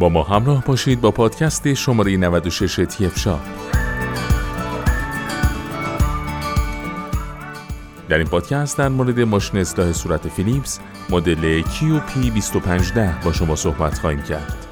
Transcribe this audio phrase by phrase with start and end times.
[0.00, 3.40] با ما همراه باشید با پادکست شماره 96 تیف شاب
[8.08, 10.80] در این پادکست در مورد ماشین اصلاح صورت فیلیپس
[11.10, 14.69] مدل QP2510 با شما صحبت خواهیم کرد.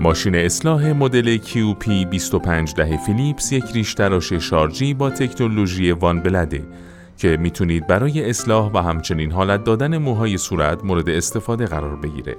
[0.00, 6.62] ماشین اصلاح مدل QP 2510 فیلیپس یک ریش تراش شارژی با تکنولوژی وان بلده
[7.16, 12.36] که می‌تونید برای اصلاح و همچنین حالت دادن موهای صورت مورد استفاده قرار بگیره.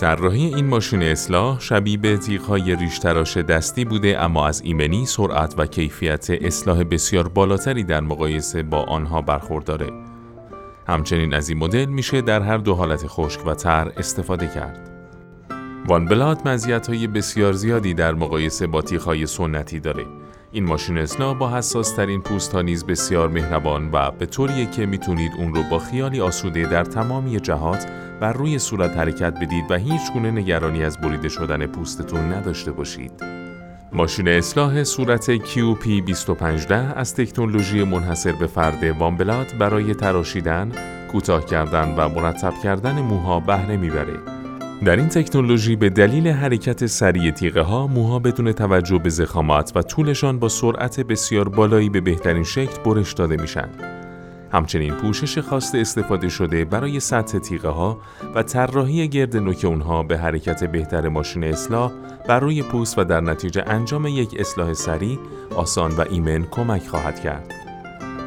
[0.00, 5.54] طراحی این ماشین اصلاح شبیه به تیغهای ریش تراش دستی بوده اما از ایمنی، سرعت
[5.58, 9.90] و کیفیت اصلاح بسیار بالاتری در مقایسه با آنها برخورداره.
[10.88, 14.95] همچنین از این مدل میشه در هر دو حالت خشک و تر استفاده کرد.
[15.88, 20.04] وان بلاد مزیت های بسیار زیادی در مقایسه با های سنتی داره.
[20.52, 24.86] این ماشین اصلاح با حساس ترین پوست ها نیز بسیار مهربان و به طوریه که
[24.86, 27.86] می‌تونید اون رو با خیالی آسوده در تمامی جهات
[28.20, 33.12] بر روی صورت حرکت بدید و هیچ گونه نگرانی از بریده شدن پوستتون نداشته باشید.
[33.92, 40.72] ماشین اصلاح صورت QP2510 از تکنولوژی منحصر به فرد وانبلاد برای تراشیدن،
[41.12, 44.35] کوتاه کردن و مرتب کردن موها بهره می‌بره
[44.84, 49.82] در این تکنولوژی به دلیل حرکت سریع تیغه ها موها بدون توجه به زخامت و
[49.82, 53.68] طولشان با سرعت بسیار بالایی به بهترین شکل برش داده میشن.
[54.52, 57.98] همچنین پوشش خواسته استفاده شده برای سطح تیغه ها
[58.34, 61.92] و طراحی گرد نوک اونها به حرکت بهتر ماشین اصلاح
[62.28, 65.18] بر روی پوست و در نتیجه انجام یک اصلاح سریع،
[65.56, 67.54] آسان و ایمن کمک خواهد کرد.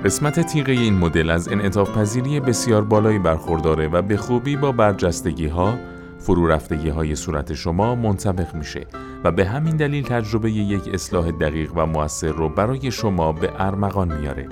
[0.05, 5.47] قسمت تیغه این مدل از انعطاف پذیری بسیار بالایی برخورداره و به خوبی با برجستگی
[5.47, 5.73] ها،
[6.19, 8.87] فرو رفتگی های صورت شما منطبق میشه
[9.23, 14.17] و به همین دلیل تجربه یک اصلاح دقیق و موثر رو برای شما به ارمغان
[14.17, 14.47] میاره.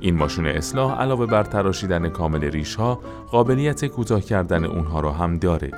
[0.00, 3.00] این ماشین اصلاح علاوه بر تراشیدن کامل ریش ها
[3.30, 5.70] قابلیت کوتاه کردن اونها را هم داره.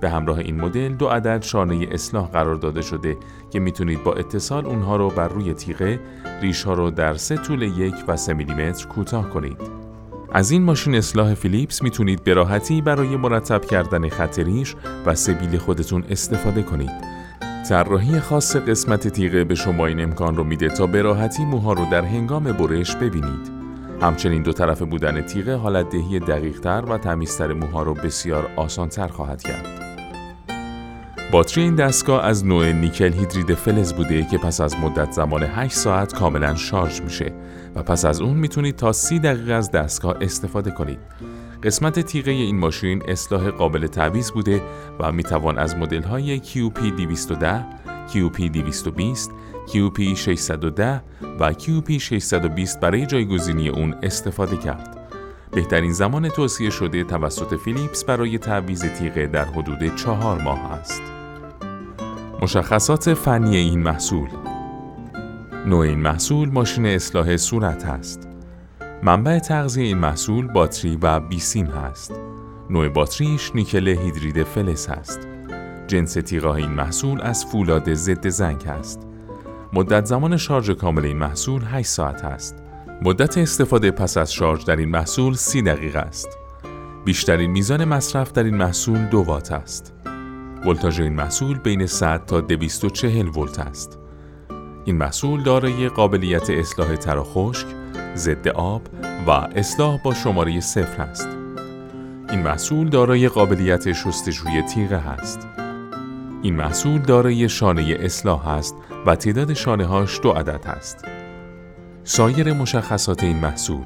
[0.00, 3.16] به همراه این مدل دو عدد شانه اصلاح قرار داده شده
[3.50, 6.00] که می‌تونید با اتصال اونها رو بر روی تیغه
[6.42, 9.77] ریش ها رو در سه طول یک و سه میلیمتر کوتاه کنید.
[10.32, 14.74] از این ماشین اصلاح فیلیپس می‌تونید به راحتی برای مرتب کردن خط ریش
[15.06, 16.90] و سبیل خودتون استفاده کنید.
[17.68, 21.86] طراحی خاص قسمت تیغه به شما این امکان رو میده تا به راحتی موها رو
[21.90, 23.50] در هنگام برش ببینید.
[24.00, 29.42] همچنین دو طرف بودن تیغه حالت دهی دقیقتر و تمیزتر موها رو بسیار آسانتر خواهد
[29.42, 29.87] کرد.
[31.30, 35.74] باتری این دستگاه از نوع نیکل هیدرید فلز بوده که پس از مدت زمان 8
[35.74, 37.32] ساعت کاملا شارژ میشه
[37.74, 40.98] و پس از اون می‌تونید تا 30 دقیقه از دستگاه استفاده کنید.
[41.62, 44.62] قسمت تیغه این ماشین اصلاح قابل تعویض بوده
[45.00, 47.64] و می‌توان از مدل های QP 210,
[48.12, 49.30] QP 220,
[49.66, 51.02] QP 610
[51.40, 54.98] و QP 620 برای جایگزینی اون استفاده کرد.
[55.52, 61.17] بهترین زمان توصیه شده توسط فیلیپس برای تعویض تیغه در حدود چهار ماه است.
[62.42, 64.28] مشخصات فنی این محصول
[65.66, 68.28] نوع این محصول ماشین اصلاح صورت است.
[69.02, 72.20] منبع تغذیه این محصول باتری و بیسیم هست.
[72.70, 75.28] نوع باتریش نیکل هیدرید فلز است.
[75.86, 79.06] جنس تیغه این محصول از فولاد ضد زنگ است.
[79.72, 82.56] مدت زمان شارژ کامل این محصول 8 ساعت است.
[83.02, 86.28] مدت استفاده پس از شارژ در این محصول 30 دقیقه است.
[87.04, 89.97] بیشترین میزان مصرف در این محصول دو وات است.
[90.66, 93.98] ولتاژ این محصول بین 100 تا 240 ولت است.
[94.84, 97.66] این محصول دارای قابلیت اصلاح تر خشک،
[98.16, 98.82] ضد آب
[99.26, 101.28] و اصلاح با شماره صفر است.
[102.30, 105.48] این محصول دارای قابلیت شستشوی تیغه است.
[106.42, 108.76] این محصول دارای شانه اصلاح است
[109.06, 111.04] و تعداد شانه هاش دو عدد است.
[112.04, 113.84] سایر مشخصات این محصول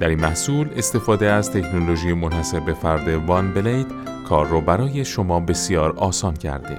[0.00, 3.86] در این محصول استفاده از تکنولوژی منحصر به فرد وان بلید
[4.28, 6.78] کار رو برای شما بسیار آسان کرده.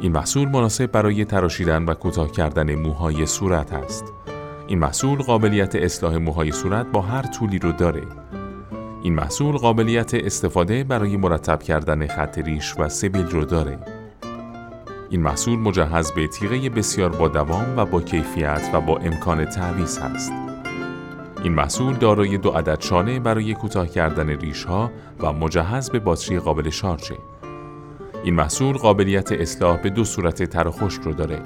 [0.00, 4.04] این محصول مناسب برای تراشیدن و کوتاه کردن موهای صورت است.
[4.66, 8.02] این محصول قابلیت اصلاح موهای صورت با هر طولی رو داره.
[9.02, 13.78] این محصول قابلیت استفاده برای مرتب کردن خط ریش و سبیل رو داره.
[15.10, 19.98] این محصول مجهز به تیغه بسیار با دوام و با کیفیت و با امکان تعویض
[19.98, 20.43] است.
[21.44, 26.38] این محصول دارای دو عدد شانه برای کوتاه کردن ریش ها و مجهز به باتری
[26.38, 27.16] قابل شارژه.
[28.24, 31.42] این محصول قابلیت اصلاح به دو صورت تر خشک رو داره.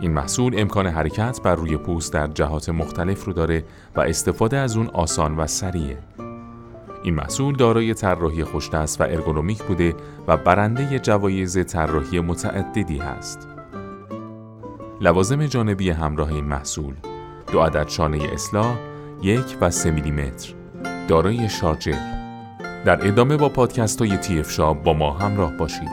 [0.00, 3.64] این محصول امکان حرکت بر روی پوست در جهات مختلف رو داره
[3.96, 5.98] و استفاده از اون آسان و سریعه.
[7.02, 9.94] این محصول دارای طراحی خوشدست و ارگونومیک بوده
[10.26, 13.48] و برنده جوایز طراحی متعددی است.
[15.00, 16.94] لوازم جانبی همراه این محصول
[17.52, 18.76] دو عدد شانه اصلاح
[19.22, 20.54] یک و سه میلیمتر.
[21.08, 21.98] دارای شارجر.
[22.84, 24.42] در ادامه با پادکست های تی
[24.84, 25.88] با ما همراه باشید.